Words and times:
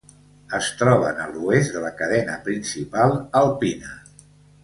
Es 0.59 0.67
troben 0.77 1.19
a 1.23 1.25
l'oest 1.33 1.75
de 1.75 1.83
la 1.83 1.91
cadena 2.01 2.37
principal 2.47 3.13
alpina. 3.43 3.93